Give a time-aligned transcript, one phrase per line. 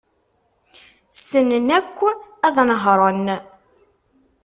[1.17, 1.97] Ssnen akk
[2.47, 3.25] ad nehṛen.